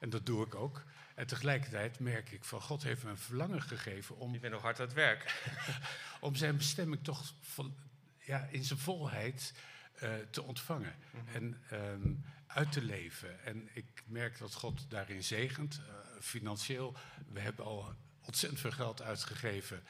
[0.00, 0.84] En dat doe ik ook.
[1.14, 4.34] En tegelijkertijd merk ik van God heeft me een verlangen gegeven om.
[4.34, 5.42] Ik ben nog hard aan het werk.
[6.20, 7.76] om zijn bestemming toch van,
[8.18, 9.54] ja, in zijn volheid
[10.02, 11.34] uh, te ontvangen mm-hmm.
[11.34, 13.44] en um, uit te leven.
[13.44, 16.96] En ik merk dat God daarin zegent, uh, financieel.
[17.32, 19.84] We hebben al ontzettend veel geld uitgegeven,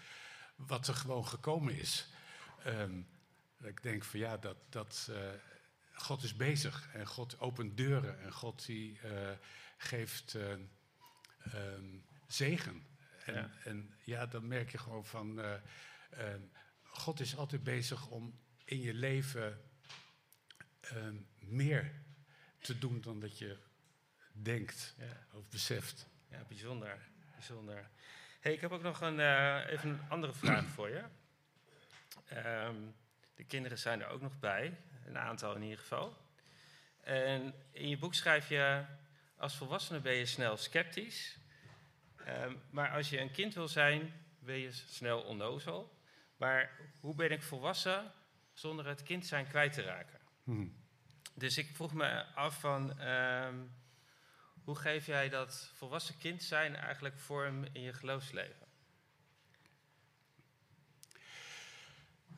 [0.56, 2.08] wat er gewoon gekomen is.
[2.66, 3.08] Um,
[3.62, 5.16] ik denk van ja, dat, dat uh,
[5.92, 9.30] God is bezig en God opent deuren en God die uh,
[9.76, 10.50] geeft uh,
[11.54, 12.86] um, zegen.
[13.24, 13.50] En ja.
[13.64, 16.50] en ja, dan merk je gewoon van um,
[16.82, 19.60] God is altijd bezig om in je leven
[21.38, 21.92] meer
[22.58, 23.58] te doen dan dat je
[24.32, 25.26] denkt ja.
[25.32, 26.08] of beseft.
[26.30, 26.98] Ja, bijzonder.
[27.32, 27.90] bijzonder.
[28.40, 29.20] Hey, ik heb ook nog een,
[29.66, 31.04] even een andere vraag voor je.
[32.32, 32.94] Um,
[33.34, 36.16] de kinderen zijn er ook nog bij, een aantal in ieder geval.
[37.00, 38.84] En in je boek schrijf je,
[39.36, 41.38] als volwassene ben je snel sceptisch.
[42.28, 45.98] Um, maar als je een kind wil zijn, ben je snel onnozel.
[46.36, 48.12] Maar hoe ben ik volwassen
[48.52, 50.20] zonder het kind zijn kwijt te raken?
[50.44, 50.82] Hmm.
[51.34, 53.72] Dus ik vroeg me af van, um,
[54.64, 58.63] hoe geef jij dat volwassen kind zijn eigenlijk vorm in je geloofsleven?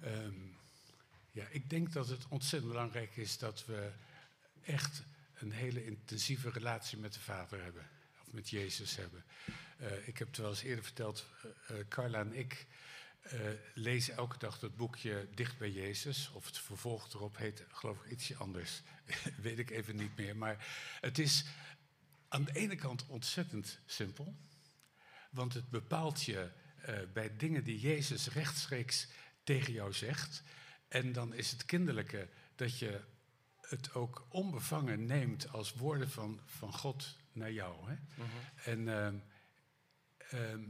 [0.07, 0.57] Um,
[1.31, 3.93] ja, ik denk dat het ontzettend belangrijk is dat we
[4.63, 5.03] echt
[5.35, 7.89] een hele intensieve relatie met de vader hebben.
[8.27, 9.25] of met Jezus hebben.
[10.05, 11.27] ik heb het wel eens eerder verteld,
[11.89, 12.67] Carla en ik
[13.75, 16.31] lezen elke dag dat boekje Dicht bij Jezus.
[16.33, 18.83] Of het vervolg erop heet, geloof ik, ietsje anders.
[19.43, 20.37] Weet ik even niet meer.
[20.37, 20.67] Maar
[21.01, 21.45] het is
[22.29, 24.37] aan de ene kant ontzettend simpel.
[25.31, 26.51] Want het bepaalt je
[27.13, 29.09] bij dingen die Jezus rechtstreeks
[29.47, 30.43] tegen jou zegt.
[30.89, 33.01] En dan is het kinderlijke dat je
[33.61, 37.89] het ook onbevangen neemt als woorden van, van God naar jou.
[37.89, 37.95] Hè?
[38.15, 38.29] Mhm.
[38.65, 39.17] En ehm,
[40.31, 40.63] ehm,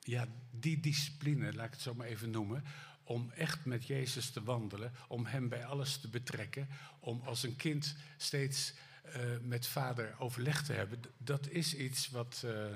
[0.00, 2.64] ja, die discipline, laat ik het zo maar even noemen,
[3.02, 6.68] om echt met Jezus te wandelen, om Hem bij alles te betrekken,
[7.00, 8.74] om als een kind steeds
[9.06, 12.66] uh, met vader overleg te hebben, dat is iets wat, uh,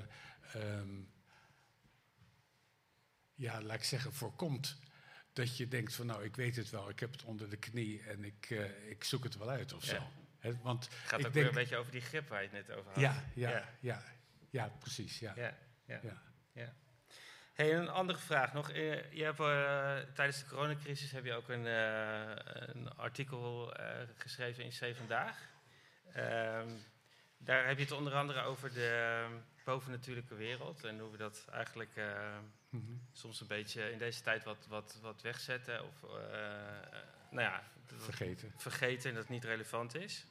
[0.55, 1.07] um,
[3.41, 4.79] ja, laat ik zeggen, voorkomt
[5.33, 8.01] dat je denkt van nou, ik weet het wel, ik heb het onder de knie
[8.01, 9.97] en ik, uh, ik zoek het wel uit of zo.
[10.39, 12.67] He, want het gaat ook denk, weer een beetje over die grip waar je het
[12.67, 13.01] net over had.
[13.01, 14.03] Ja, ja, ja, ja,
[14.49, 15.19] ja precies.
[15.19, 15.33] Ja.
[15.35, 16.21] Ja, ja,
[16.53, 16.73] ja.
[17.53, 18.71] Hey, een andere vraag nog.
[18.71, 23.73] Eh, je hebt, uh, tijdens de coronacrisis heb je ook een, een artikel
[24.17, 25.37] geschreven in C Vandaag.
[26.13, 26.69] Ehm,
[27.37, 29.25] daar heb je het onder andere over de
[29.63, 31.93] bovennatuurlijke wereld en hoe we dat eigenlijk
[32.71, 32.91] Mhm.
[33.11, 36.09] Soms een beetje in deze tijd wat, wat, wat wegzetten of uh,
[37.29, 38.53] nou ja, vergeten.
[38.57, 40.25] vergeten en dat het niet relevant is.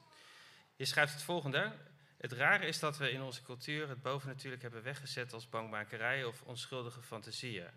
[0.77, 1.73] Je schrijft het volgende.
[2.17, 6.43] Het rare is dat we in onze cultuur het bovennatuurlijk hebben weggezet als bangmakerij of
[6.43, 7.71] onschuldige fantasieën.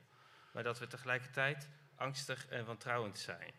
[0.51, 3.51] Maar dat we tegelijkertijd angstig en wantrouwend zijn.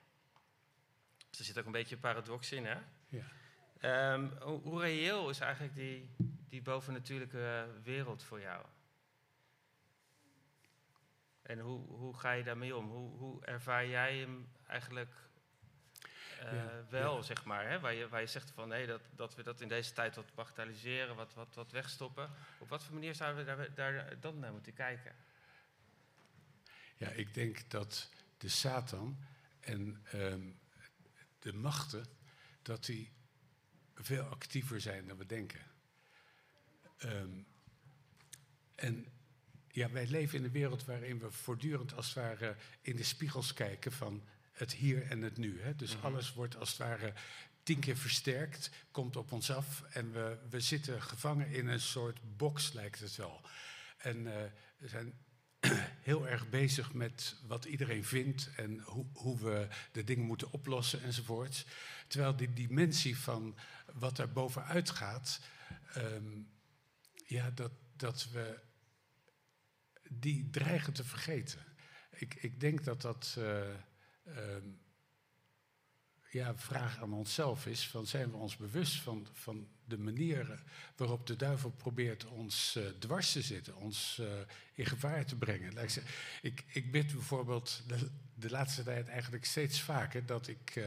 [1.31, 2.79] Dus er zit ook een beetje een paradox in, hè?
[3.09, 4.13] Ja.
[4.13, 6.11] Um, hoe, hoe reëel is eigenlijk die,
[6.49, 8.67] die bovennatuurlijke wereld voor jou?
[11.45, 12.91] En hoe, hoe ga je daarmee om?
[12.91, 15.15] Hoe, hoe ervaar jij hem eigenlijk
[16.43, 17.69] uh, wel, zeg maar?
[17.69, 17.81] Hè?
[17.81, 20.35] Waar, je, waar je zegt van nee, dat, dat we dat in deze tijd wat
[20.35, 22.31] bagatelliseren, wat, wat, wat wegstoppen.
[22.59, 25.15] Op wat voor manier zouden we daar, daar dan naar moeten kijken?
[26.97, 29.19] Ja, ik denk dat de Satan
[29.61, 30.61] en um,
[31.39, 32.07] de machten,
[32.63, 33.13] dat die
[33.95, 35.61] veel actiever zijn dan we denken.
[36.99, 37.47] Um,
[38.75, 39.07] en
[39.75, 43.55] ja, wij leven in een wereld waarin we voortdurend als het ware in de spiegels
[43.55, 45.61] kijken van het hier en het nu.
[45.61, 45.77] Hè?
[45.77, 46.07] Dus mhm.
[46.07, 47.13] alles wordt als het ware
[47.63, 52.37] tien keer versterkt, komt op ons af en we, we zitten gevangen in een soort
[52.37, 53.41] box, lijkt het wel.
[53.97, 54.33] En uh,
[54.77, 55.15] we zijn
[56.11, 61.03] heel erg bezig met wat iedereen vindt en hoe, hoe we de dingen moeten oplossen
[61.03, 61.67] enzovoorts.
[62.07, 63.57] Terwijl die dimensie van
[63.93, 65.41] wat er bovenuit gaat,
[65.97, 66.49] um,
[67.27, 68.59] ja, dat, dat we
[70.21, 71.59] die dreigen te vergeten.
[72.11, 73.63] Ik, ik denk dat dat uh,
[76.31, 80.63] ja, een vraag aan onszelf is: van zijn we ons bewust van, van de manieren
[80.97, 84.27] waarop de duivel probeert ons uh, dwars te zitten, ons uh,
[84.75, 85.77] in gevaar te brengen?
[85.79, 86.03] Ik,
[86.43, 90.85] ik, ik bid bijvoorbeeld de, de, laatste tijd eigenlijk steeds vaker dat ik,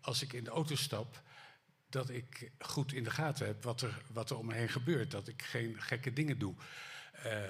[0.00, 1.22] als ik in de auto stap,
[1.90, 5.10] dat ik goed in de gaten heb wat er, wat er om me heen gebeurt.
[5.10, 6.54] Dat ik geen gekke dingen doe.
[7.26, 7.42] Uh,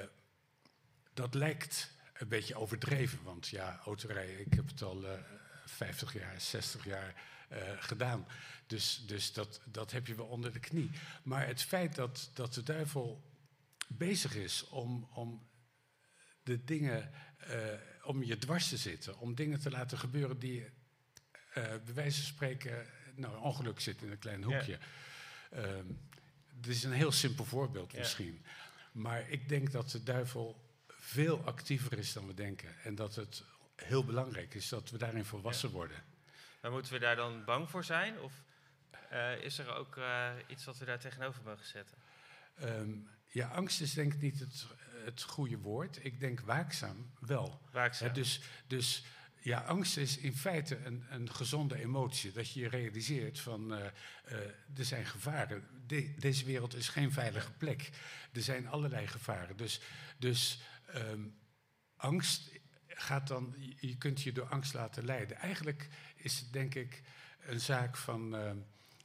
[1.20, 5.20] dat lijkt een beetje overdreven, want ja, autorijden, ik heb het al uh, eh,
[5.64, 7.14] 50 jaar, 60 jaar
[7.52, 8.26] uh, gedaan.
[8.66, 10.90] Dus, dus dat, dat heb je wel onder de knie.
[11.22, 13.22] Maar het feit dat, dat de duivel
[13.88, 15.48] bezig is om, om
[16.42, 17.11] de dingen,
[17.48, 17.56] uh,
[18.04, 20.70] om je dwars te zitten, om dingen te laten gebeuren die,
[21.54, 24.78] bij wijze van spreken, nou, een ongeluk zit in een klein hoekje.
[25.50, 25.59] Ja.
[25.59, 25.85] Uh,
[26.61, 28.44] dit is een heel simpel voorbeeld misschien.
[28.92, 30.69] Maar ik denk dat de duivel
[31.11, 32.81] veel actiever is dan we denken.
[32.83, 33.44] En dat het
[33.77, 36.05] heel belangrijk is dat we daarin volwassen worden.
[36.62, 38.20] Maar moeten we daar dan bang voor zijn?
[38.20, 38.33] Of
[39.12, 41.96] uh, is er ook uh, iets wat we daar tegenover mogen zetten?
[42.62, 44.66] Um, ja, angst is denk ik niet het,
[45.05, 46.05] het goede woord.
[46.05, 47.61] Ik denk waakzaam wel.
[47.73, 48.12] Waakzaam.
[48.12, 49.05] dus, dus
[49.40, 52.33] ja, angst is in feite een, een gezonde emotie.
[52.33, 53.79] Dat je je realiseert van uh,
[54.77, 55.68] er zijn gevaren.
[55.87, 57.90] De, deze wereld is geen veilige plek.
[58.33, 59.57] Er zijn allerlei gevaren.
[59.57, 59.81] Dus,
[60.18, 60.61] dus
[60.94, 61.38] um,
[61.96, 62.50] angst
[62.87, 65.37] gaat dan, je kunt je door angst laten leiden.
[65.37, 67.03] Eigenlijk is het denk ik
[67.40, 68.50] een zaak van uh,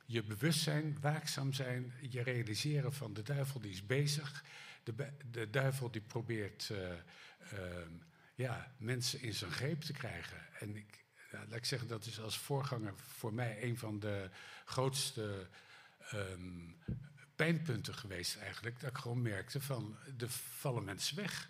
[0.05, 4.43] je bewustzijn, waakzaam zijn, je realiseren van de duivel die is bezig.
[4.83, 6.99] De, de duivel die probeert uh, uh,
[8.35, 10.37] ja, mensen in zijn greep te krijgen.
[10.59, 14.29] En ik, laat ik zeggen, dat is als voorganger voor mij een van de
[14.65, 15.47] grootste
[17.35, 18.79] pijnpunten geweest eigenlijk.
[18.79, 21.49] Dat ik gewoon merkte van, er vallen mensen weg.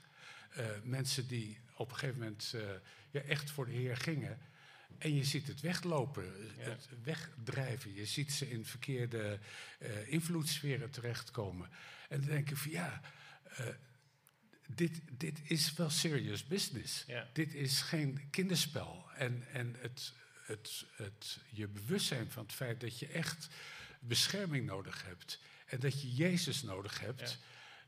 [0.58, 2.62] Uh, mensen die op een gegeven moment uh,
[3.12, 4.40] ja, echt voor de Heer gingen.
[4.98, 7.94] En je ziet het weglopen, het wegdrijven.
[7.94, 9.40] Je ziet ze in verkeerde
[9.80, 11.70] uh, invloedssferen terechtkomen.
[12.10, 13.02] En dan denk je van ja,
[14.68, 17.04] dit, dit is wel serious business.
[17.08, 17.28] Ja.
[17.34, 19.06] Dit is geen kinderspel.
[19.16, 20.14] En, en het,
[20.46, 23.48] het, het, je bewustzijn van het feit dat je echt
[24.00, 27.36] bescherming nodig hebt en dat je Jezus nodig hebt, Ja.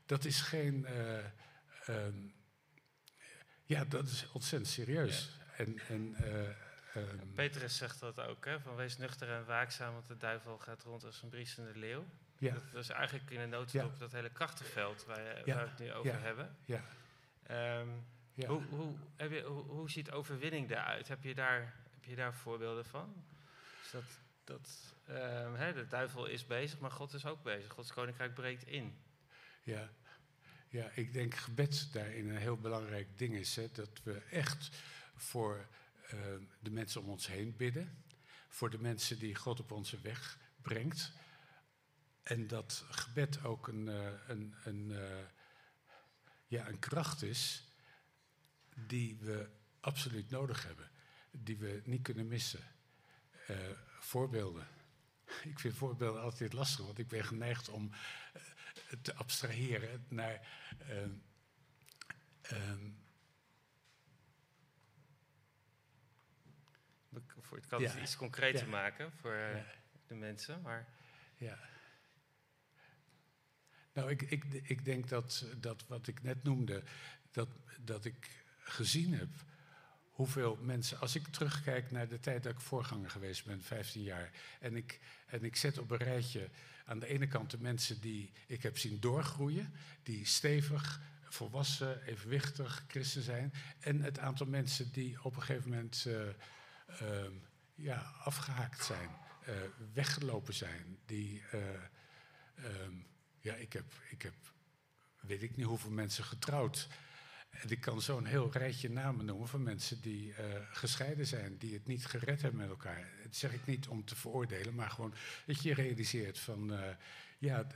[0.06, 0.86] dat is geen.
[0.86, 1.18] eh,
[1.86, 2.14] ehm,
[3.68, 5.30] ja, dat is ontzettend serieus.
[5.56, 6.48] En, en, eh,
[6.94, 10.82] ehm, Petrus zegt dat ook, hè, van wees nuchter en waakzaam, want de duivel gaat
[10.82, 12.04] rond als een briesende leeuw.
[12.38, 15.54] ja, Dat is eigenlijk in een notendop dat hele krachtenveld waar, je- Ja.
[15.54, 16.18] waar we het nu over Ja.
[16.18, 16.56] hebben.
[16.64, 16.82] ja,
[17.46, 17.88] Ehm,
[18.34, 18.48] ja.
[18.48, 21.08] hoe, hoe, heb je, hoe, hoe ziet overwinning eruit?
[21.08, 23.24] Heb je daar, heb je daar voorbeelden van?
[23.82, 24.02] Dus dat,
[24.44, 27.72] dat, ehm, hè, de duivel is bezig, maar God is ook bezig.
[27.72, 28.98] Gods koninkrijk breekt in.
[29.62, 29.88] Ja.
[30.68, 33.56] Ja, ik denk gebed daarin een heel belangrijk ding is.
[33.56, 34.68] Hè, dat we echt
[35.14, 35.68] voor
[36.08, 36.18] eh,
[36.60, 38.04] de mensen om ons heen bidden.
[38.48, 41.12] Voor de mensen die God op onze weg brengt.
[42.22, 45.24] En dat gebed ook een, eh, een, een, eh,
[46.46, 47.72] ja, een kracht is
[48.86, 49.50] die we
[49.80, 50.90] absoluut nodig hebben.
[51.30, 52.60] Die we niet kunnen missen.
[54.00, 54.66] Voorbeelden.
[55.52, 57.90] Ik vind voorbeelden altijd lastig, want ik ben geneigd om
[59.02, 60.48] te abstraheren naar.
[60.78, 61.10] ehm,
[62.42, 62.90] ehm,
[67.08, 67.90] We- Voor, het kan Ja.
[67.90, 68.70] het iets concreter Ja.
[68.70, 69.64] maken voor eh, Ja.
[70.06, 70.60] de mensen.
[70.62, 70.88] Maar
[71.36, 71.58] ja.
[73.92, 76.82] Nou, ik, ik, ik denk dat, dat wat ik net noemde,
[77.30, 77.48] dat,
[77.80, 79.28] dat ik gezien heb
[80.10, 84.30] hoeveel mensen, als ik terugkijk naar de tijd dat ik voorganger geweest ben, 15 jaar,
[84.60, 86.50] en ik, en ik zet op een rijtje
[86.88, 92.84] aan de ene kant de mensen die ik heb zien doorgroeien, die stevig, volwassen, evenwichtig
[92.88, 96.28] christen zijn, en het aantal mensen die op een gegeven moment eh,
[97.00, 97.32] ehm,
[97.74, 99.10] ja, afgehaakt zijn,
[99.44, 99.54] eh,
[99.92, 101.60] weggelopen zijn, die, eh,
[102.54, 102.94] ehm,
[103.40, 104.34] ja, ik heb, ik heb,
[105.20, 106.88] weet ik niet hoeveel mensen getrouwd.
[107.50, 111.72] En ik kan zo'n heel rijtje namen noemen van mensen die eh, gescheiden zijn, die
[111.72, 113.10] het niet gered hebben met elkaar.
[113.22, 115.14] Dat zeg ik niet om te veroordelen, maar gewoon
[115.46, 116.94] dat je realiseert van, eh,
[117.38, 117.66] ja,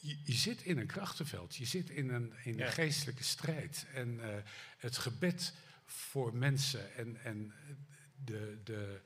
[0.00, 3.86] je, je zit in een krachtenveld, je zit in een, in een geestelijke strijd.
[3.92, 4.42] En eh,
[4.78, 7.52] het gebed voor mensen en, en
[8.24, 9.00] de, de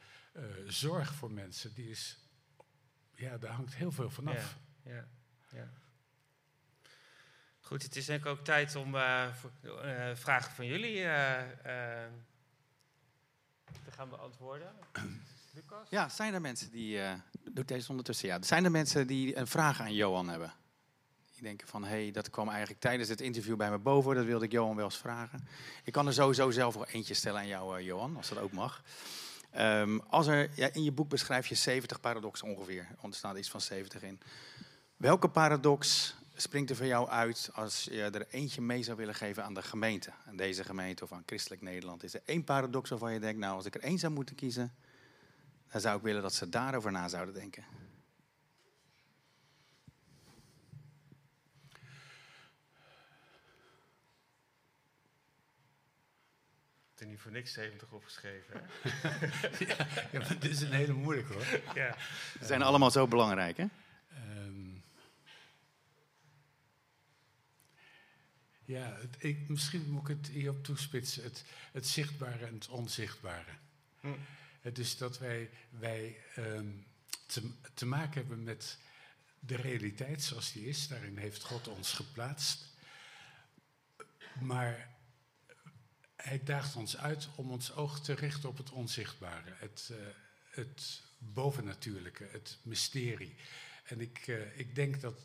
[0.66, 2.18] zorg voor mensen, die is,
[3.14, 4.58] ja, daar hangt heel veel vanaf.
[4.84, 5.08] Ja,
[5.52, 5.70] ja.
[7.70, 11.42] Goed, het is denk ik ook tijd om eh, voor, eh, vragen van jullie eh,
[13.84, 14.72] te gaan beantwoorden.
[15.54, 15.88] Lucas?
[15.90, 17.00] Ja, zijn er mensen die.
[17.50, 18.28] doe deze ondertussen.
[18.28, 20.52] Ja, zijn er mensen die een vraag aan Johan hebben?
[21.32, 24.14] Die denken van, hé, hey, dat kwam eigenlijk tijdens het interview bij me boven.
[24.14, 25.48] Dat wilde ik Johan wel eens vragen.
[25.84, 28.82] Ik kan er sowieso zelf wel eentje stellen aan jou, Johan, als dat ook mag.
[29.50, 32.86] Ehm, als er, ja, in je boek beschrijf je 70 paradoxen ongeveer.
[33.02, 34.20] Er staat iets van 70 in.
[34.96, 39.44] Welke paradox springt er voor jou uit als je er eentje mee zou willen geven
[39.44, 40.12] aan de gemeente?
[40.26, 42.02] Aan deze gemeente of aan Christelijk Nederland?
[42.02, 44.74] Is er één paradox waarvan je denkt, nou, als ik er één zou moeten kiezen,
[45.72, 47.64] dan zou ik willen dat ze daarover na zouden denken.
[56.92, 58.62] Ik heb er niet voor niks 70 opgeschreven.
[58.82, 59.66] hè?
[60.18, 61.60] ja, is een hele moeilijke hoor.
[61.74, 61.96] ja.
[62.38, 63.66] Ze zijn allemaal zo belangrijk, hè?
[68.70, 71.22] Ja, het, ik, misschien moet ik het hierop toespitsen.
[71.22, 73.52] Het, het zichtbare en het onzichtbare.
[74.00, 74.08] Hm.
[74.60, 76.70] Het is dat wij, wij ehm,
[77.26, 78.78] te, te maken hebben met
[79.38, 80.88] de realiteit zoals die is.
[80.88, 82.74] Daarin heeft God ons geplaatst.
[84.40, 84.98] Maar
[86.16, 89.52] hij daagt ons uit om ons oog te richten op het onzichtbare.
[89.54, 89.96] Het, eh,
[90.50, 93.34] het bovennatuurlijke, het mysterie.
[93.84, 95.20] En ik, eh, ik denk dat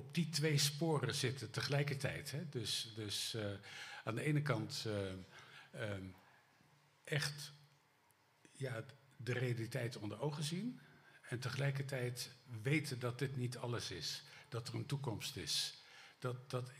[0.00, 2.30] op die twee sporen zitten tegelijkertijd.
[2.30, 2.48] Hè?
[2.48, 3.50] Dus, dus eh,
[4.04, 5.12] aan de ene kant eh,
[5.82, 6.04] ehm,
[7.04, 7.52] echt
[8.52, 8.84] ja,
[9.16, 10.80] de realiteit onder ogen zien.
[11.22, 12.32] En tegelijkertijd
[12.62, 14.22] weten dat dit niet alles is.
[14.48, 15.82] Dat er een toekomst is.
[16.18, 16.70] Dat, dat,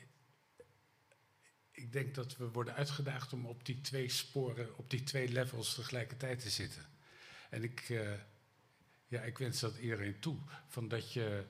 [1.71, 5.75] ik denk dat we worden uitgedaagd om op die twee sporen, op die twee levels
[5.75, 6.87] tegelijkertijd te zitten.
[7.51, 8.13] En ik, eh,
[9.07, 10.39] ja, ik wens dat iedereen toe.
[10.67, 11.45] Van dat je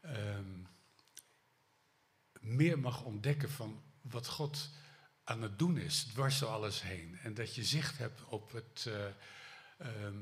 [0.00, 0.64] ehm,
[2.40, 4.70] meer mag ontdekken van wat God
[5.24, 7.18] aan het doen is, dwars door alles heen.
[7.22, 9.06] En dat je zicht hebt op het eh,
[9.78, 10.18] ehm,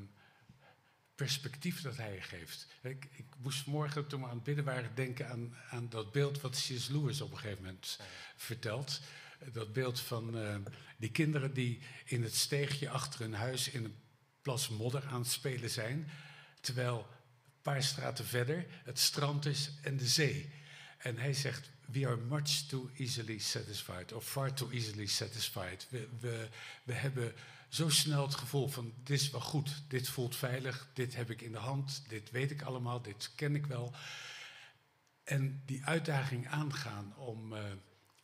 [1.15, 2.67] perspectief dat hij geeft.
[2.83, 6.41] Ik, ik moest morgen, toen we aan het bidden waren, denken aan, aan dat beeld
[6.41, 6.89] wat C.S.
[6.89, 8.01] Lewis op een gegeven moment
[8.37, 9.01] vertelt.
[9.53, 10.37] dat beeld van
[10.97, 13.97] die kinderen die in het steegje achter hun huis in een
[14.43, 16.11] plas modder aan het spelen zijn,
[16.61, 20.53] terwijl een paar straten verder het strand is en de zee.
[20.99, 25.87] En hij zegt, we are much too easily satisfied, of far too easily satisfied.
[25.91, 26.49] We, we,
[26.83, 27.35] we hebben
[27.69, 31.41] zo snel het gevoel van, dit is wel goed, dit voelt veilig, dit heb ik
[31.41, 33.95] in de hand, dit weet ik allemaal, dit ken ik wel.
[35.25, 37.63] En die uitdaging aangaan om uh,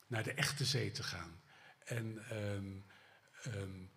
[0.07, 1.41] naar de echte zee te gaan.
[1.85, 2.85] En um,
[3.55, 3.91] um,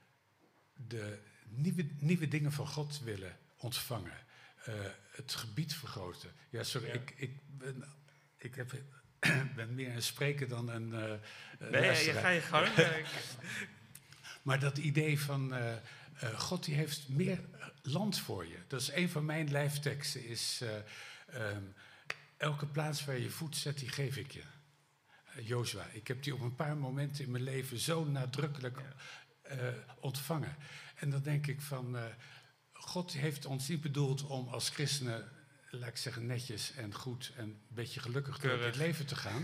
[0.74, 4.26] de nieuwe, nieuwe dingen van God willen ontvangen.
[4.68, 4.74] Uh,
[5.10, 6.32] het gebied vergroten.
[6.50, 6.92] Ja, sorry, ja.
[6.92, 7.84] Ik, ik, ben,
[8.36, 8.74] ik heb,
[9.56, 10.88] ben meer een spreker dan een.
[10.88, 12.68] Uh, nee, je ga je gang.
[14.42, 15.54] maar dat idee van.
[15.54, 15.74] Uh,
[16.36, 17.40] God die heeft meer
[17.82, 18.58] land voor je.
[18.68, 20.24] Dat is een van mijn lijfteksten.
[20.24, 20.62] Is,
[21.34, 21.74] um,
[22.36, 24.42] elke plaats waar je voet zet, die geef ik je.
[25.42, 25.86] Joshua.
[25.92, 28.80] Ik heb die op een paar momenten in mijn leven zo nadrukkelijk
[30.00, 30.56] ontvangen.
[30.94, 31.96] En dan denk ik van,
[32.72, 35.28] God heeft ons niet bedoeld om als christenen,
[35.70, 39.42] laat ik zeggen, netjes en goed en een beetje gelukkig door dit leven te gaan.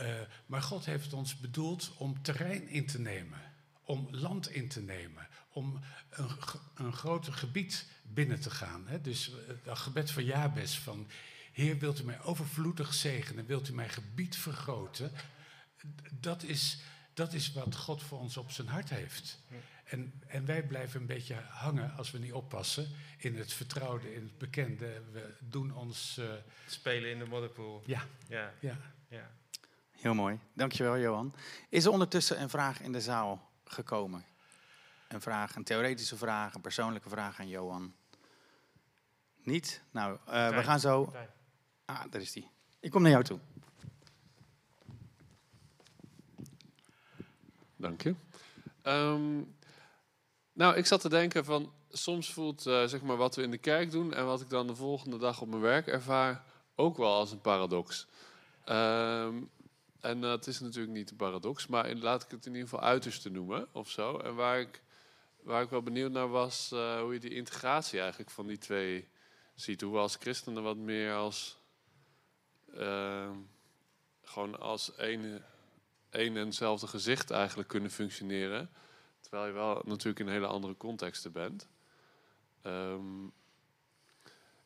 [0.00, 3.40] Uh, maar God heeft ons bedoeld om terrein in te nemen,
[3.84, 5.80] om land in te nemen, om
[6.10, 6.28] een,
[6.74, 8.86] een groter gebied binnen te gaan.
[8.86, 9.00] Hè?
[9.00, 9.30] Dus
[9.62, 11.08] dat gebed van Jabes van
[11.56, 13.46] Heer, wilt u mij overvloedig zegenen?
[13.46, 15.12] Wilt u mijn gebied vergroten?
[16.10, 16.78] Dat is,
[17.16, 19.38] dat is wat God voor ons op zijn hart heeft.
[19.84, 24.22] En, en wij blijven een beetje hangen als we niet oppassen in het vertrouwde, in
[24.22, 25.02] het bekende.
[25.12, 26.16] We doen ons.
[26.18, 26.32] Uh...
[26.66, 27.82] Spelen in de modderpool.
[27.86, 28.06] Ja.
[28.28, 28.52] ja.
[28.60, 28.76] ja.
[29.08, 29.30] ja.
[29.90, 30.38] Heel mooi.
[30.52, 31.34] Dankjewel, Johan.
[31.68, 34.24] Is er ondertussen een vraag in de zaal gekomen?
[35.08, 37.94] Een vraag, een theoretische vraag, een persoonlijke vraag aan Johan?
[39.42, 39.82] Niet?
[39.90, 41.12] Nou, uh, we gaan zo.
[41.84, 42.50] Ah, daar is die.
[42.80, 43.40] Ik kom naar jou toe.
[47.76, 48.14] Dank je.
[48.82, 49.56] Um,
[50.52, 53.58] nou, ik zat te denken van soms voelt uh, zeg maar wat we in de
[53.58, 57.12] kerk doen en wat ik dan de volgende dag op mijn werk ervaar ook wel
[57.12, 58.06] als een paradox.
[58.68, 59.50] Um,
[60.00, 62.84] en dat uh, is natuurlijk niet een paradox, maar laat ik het in ieder geval
[62.84, 64.18] uiterste noemen of zo.
[64.18, 64.82] En waar ik,
[65.42, 69.08] waar ik wel benieuwd naar was uh, hoe je die integratie eigenlijk van die twee
[69.54, 69.80] ziet.
[69.80, 71.58] Hoe we als christenen wat meer als
[72.74, 73.30] uh,
[74.22, 75.44] gewoon als één,
[76.10, 78.70] één en hetzelfde gezicht eigenlijk kunnen functioneren.
[79.20, 81.68] Terwijl je wel natuurlijk in hele andere contexten bent.
[82.66, 83.32] Um,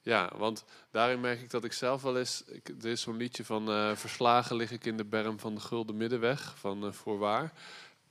[0.03, 2.45] ja, want daarin merk ik dat ik zelf wel eens...
[2.81, 5.97] Er is zo'n liedje van uh, Verslagen lig ik in de berm van de Gulden
[5.97, 7.53] Middenweg van uh, Voorwaar.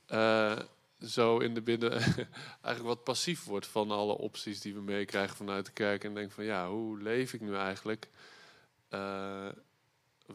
[0.08, 0.58] Uh,
[1.00, 1.92] zo in de binnen
[2.62, 6.04] eigenlijk wat passief wordt van alle opties die we meekrijgen vanuit de kerk.
[6.04, 8.08] En denk van ja, hoe leef ik nu eigenlijk?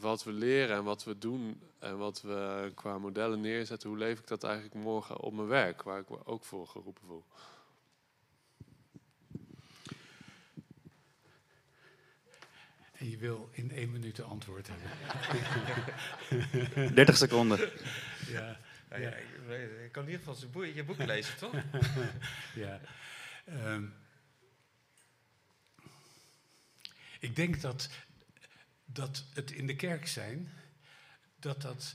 [0.00, 4.18] Wat we leren en wat we doen en wat we qua modellen neerzetten, hoe leef
[4.18, 7.24] ik dat eigenlijk morgen op mijn werk, waar ik me ook voor geroepen voel.
[12.92, 14.90] En je wil in één minuut een antwoord hebben.
[16.94, 17.70] 30 seconden.
[18.28, 19.10] Ja, ja, ja.
[19.84, 21.52] ik kan in ieder geval boek, je boek lezen, toch?
[22.54, 22.80] ja.
[23.48, 23.94] Um,
[27.20, 27.88] ik denk dat
[28.86, 30.52] dat het in de kerk zijn,
[31.38, 31.94] dat dat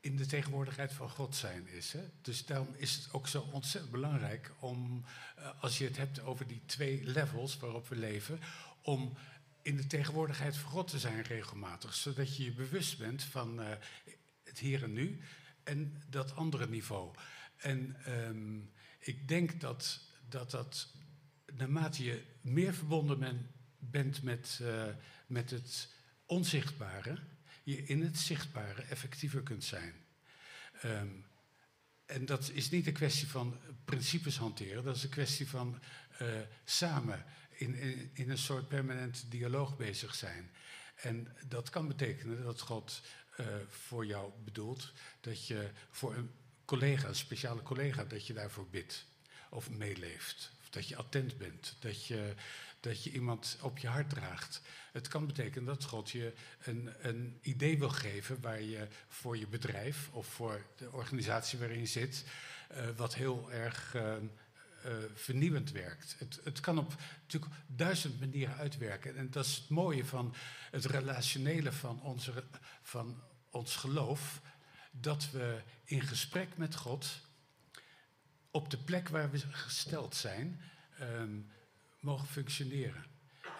[0.00, 1.92] in de tegenwoordigheid van God zijn is.
[1.92, 2.10] Hè?
[2.22, 5.04] Dus daarom is het ook zo ontzettend belangrijk om,
[5.38, 8.40] uh, als je het hebt over die twee levels waarop we leven,
[8.82, 9.16] om
[9.62, 11.94] in de tegenwoordigheid van God te zijn regelmatig.
[11.94, 13.68] Zodat je je bewust bent van uh,
[14.44, 15.20] het hier en nu
[15.64, 17.14] en dat andere niveau.
[17.56, 20.88] En um, ik denk dat, dat dat,
[21.52, 24.84] naarmate je meer verbonden ben, bent met, uh,
[25.26, 25.88] met het
[26.30, 27.18] onzichtbare
[27.62, 29.94] je in het zichtbare effectiever kunt zijn.
[30.84, 31.24] Um,
[32.06, 35.80] en dat is niet een kwestie van principes hanteren, dat is een kwestie van
[36.22, 36.28] uh,
[36.64, 40.50] samen in, in, in, een soort permanent dialoog bezig zijn.
[40.94, 43.02] En dat kan betekenen dat God
[43.40, 46.30] uh, voor jou bedoelt dat je voor een
[46.64, 49.06] collega, een speciale collega, dat je daarvoor bidt
[49.50, 50.52] of meeleeft.
[50.60, 52.34] Of dat je attent bent, dat je,
[52.80, 54.60] dat je iemand op je hart draagt.
[54.92, 59.46] Het kan betekenen dat God je een, een idee wil geven waar je voor je
[59.46, 62.24] bedrijf of voor de organisatie waarin je zit,
[62.72, 64.14] uh, wat heel erg uh,
[65.14, 66.16] vernieuwend werkt.
[66.18, 69.16] Het, het kan op natuurlijk duizend manieren uitwerken.
[69.16, 70.34] En dat is het mooie van
[70.70, 72.44] het relationele van, onze,
[72.82, 74.40] van ons geloof,
[74.90, 77.20] dat we in gesprek met God
[78.50, 80.60] op de plek waar we gesteld zijn,
[81.00, 81.50] um,
[82.00, 83.04] mogen functioneren.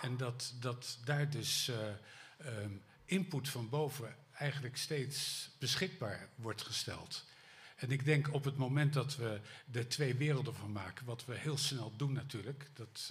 [0.00, 1.76] En dat, dat daar dus uh,
[2.62, 7.24] um, input van boven eigenlijk steeds beschikbaar wordt gesteld.
[7.76, 9.40] En ik denk op het moment dat we
[9.72, 13.10] er twee werelden van maken, wat we heel snel doen natuurlijk, dat,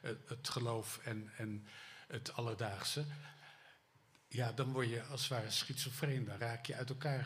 [0.00, 1.66] het, het, geloof en, en
[2.06, 3.04] het alledaagse,
[4.28, 7.24] ja, dan word je als het ware schizofreen, dan raak je uit elkaar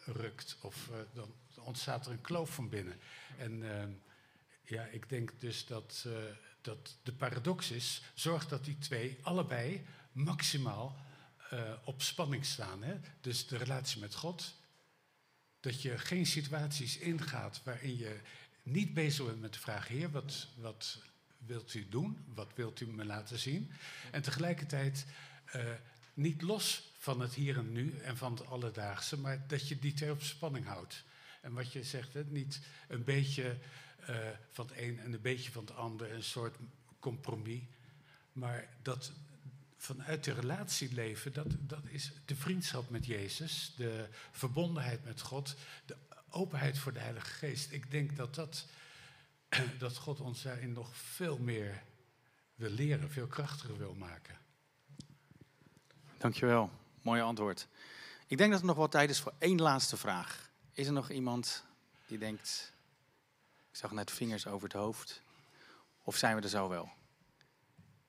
[0.00, 3.00] gerukt of dan ontstaat er een kloof van binnen.
[3.38, 3.90] En ehm,
[4.62, 6.06] ja, ik denk dus dat,
[6.66, 10.96] dat de paradox is, zorg dat die twee allebei maximaal
[11.52, 12.82] uh, op spanning staan.
[12.82, 12.94] Hè?
[13.20, 14.54] Dus de relatie met God,
[15.60, 18.20] dat je geen situaties ingaat waarin je
[18.62, 20.98] niet bezig bent met de vraag, Heer, wat, wat
[21.38, 22.24] wilt u doen?
[22.34, 23.72] Wat wilt u me laten zien?
[24.10, 25.06] En tegelijkertijd
[25.56, 25.64] uh,
[26.14, 29.94] niet los van het hier en nu en van het alledaagse, maar dat je die
[29.94, 31.04] twee op spanning houdt.
[31.40, 33.58] En wat je zegt, hè, niet een beetje
[34.10, 34.16] uh,
[34.50, 36.56] van het een en een beetje van het ander, een soort
[36.98, 37.62] compromis.
[38.32, 39.12] Maar dat
[39.76, 45.56] vanuit de relatie leven, dat, dat is de vriendschap met Jezus, de verbondenheid met God,
[45.86, 45.96] de
[46.30, 47.72] openheid voor de Heilige Geest.
[47.72, 48.66] Ik denk dat, dat,
[49.78, 51.82] dat God ons daarin nog veel meer
[52.54, 54.38] wil leren, veel krachtiger wil maken.
[56.18, 56.70] Dankjewel,
[57.02, 57.68] mooi antwoord.
[58.26, 60.50] Ik denk dat er nog wel tijd is voor één laatste vraag.
[60.72, 61.64] Is er nog iemand
[62.06, 62.72] die denkt,
[63.76, 65.22] ik zag net vingers over het hoofd,
[66.02, 66.90] of zijn we er zo wel?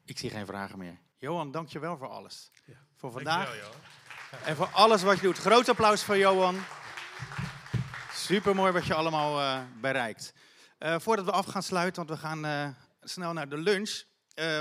[0.05, 0.99] Ik zie geen vragen meer.
[1.18, 2.51] Johan, dankjewel voor alles.
[2.65, 2.74] Ja.
[2.95, 3.72] Voor vandaag.
[4.43, 5.38] en voor alles wat je doet.
[5.38, 6.59] Groot applaus voor Johan.
[8.11, 10.34] Super mooi wat je allemaal uh, bereikt.
[10.80, 12.70] Uh, voordat we af gaan sluiten, want we gaan uh,
[13.01, 14.03] snel naar de lunch,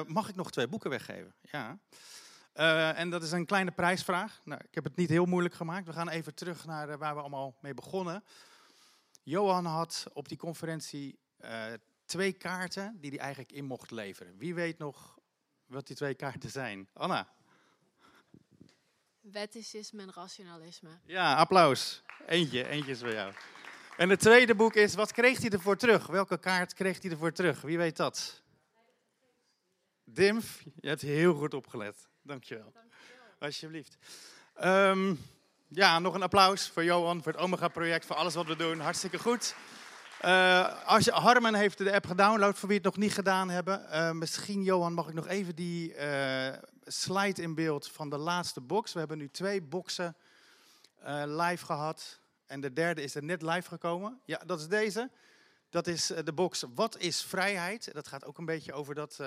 [0.06, 1.34] mag ik nog twee boeken weggeven.
[1.40, 1.78] Ja.
[2.94, 4.40] En dat is een kleine prijsvraag.
[4.44, 5.86] Nou, ik heb het niet heel moeilijk gemaakt.
[5.86, 8.24] We gaan even terug naar waar we allemaal mee begonnen.
[9.28, 11.72] Johan had op die conferentie uh,
[12.04, 14.38] twee kaarten die hij eigenlijk in mocht leveren.
[14.38, 15.18] Wie weet nog
[15.66, 16.88] wat die twee kaarten zijn?
[16.92, 17.28] Anna?
[19.20, 20.90] Wetticisme en rationalisme.
[21.04, 22.02] Ja, applaus.
[22.26, 23.32] Eentje, eentje is voor jou.
[23.96, 26.06] En het tweede boek is, wat kreeg hij ervoor terug?
[26.06, 27.60] Welke kaart kreeg hij ervoor terug?
[27.60, 28.42] Wie weet dat?
[30.04, 32.08] Dimf, je hebt heel goed opgelet.
[32.22, 32.72] Dankjewel.
[32.72, 33.34] Dankjewel.
[33.38, 33.96] Alsjeblieft.
[34.64, 35.18] Um,
[35.68, 38.80] ja, nog een applaus voor Johan, voor het Omega-project, voor alles wat we doen.
[38.80, 39.54] Hartstikke goed.
[40.24, 43.86] Uh, als je, heeft de app gedownload, voor wie het nog niet gedaan hebben.
[43.90, 46.52] Uh, misschien, Johan, mag ik nog even die uh,
[46.84, 48.92] slide in beeld van de laatste box.
[48.92, 50.16] We hebben nu twee boxen
[51.24, 52.18] live gehad.
[52.46, 54.20] En de derde is er net live gekomen.
[54.24, 55.10] Ja, dat is deze.
[55.70, 57.90] Dat is de box Wat is vrijheid?
[57.92, 59.20] Dat gaat ook een beetje over dat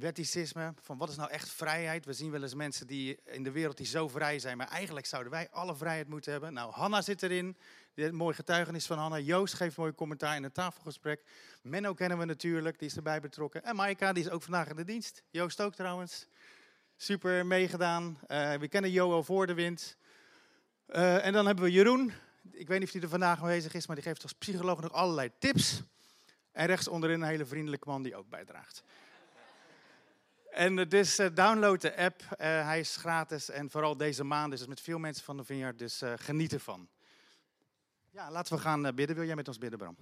[0.00, 2.04] wetticisme, van wat is nou echt vrijheid?
[2.04, 5.06] We zien wel eens mensen die in de wereld die zo vrij zijn, maar eigenlijk
[5.06, 6.52] zouden wij alle vrijheid moeten hebben.
[6.52, 7.56] Nou, Hanna zit erin,
[7.94, 9.18] dit mooi getuigenis van Hanna.
[9.18, 11.24] Joost geeft mooi commentaar in het tafelgesprek.
[11.62, 13.64] Menno kennen we natuurlijk, die is erbij betrokken.
[13.64, 15.22] En Maika, die is ook vandaag in de dienst.
[15.30, 16.26] Joost ook trouwens.
[16.96, 18.18] Super meegedaan.
[18.28, 19.96] Uh, we kennen Jo al voor de wind.
[20.88, 22.12] Uh, en dan hebben we Jeroen.
[22.50, 24.92] Ik weet niet of hij er vandaag aanwezig is, maar die geeft als psycholoog nog
[24.92, 25.82] allerlei tips.
[26.52, 28.82] En rechts onderin een hele vriendelijke man die ook bijdraagt.
[30.50, 32.22] En dus download de app.
[32.22, 35.44] Uh, hij is gratis en vooral deze maand is het met veel mensen van de
[35.44, 35.78] Vineyard.
[35.78, 36.88] Dus uh, geniet ervan.
[38.10, 39.16] Ja, laten we gaan bidden.
[39.16, 39.96] Wil jij met ons bidden, Bram?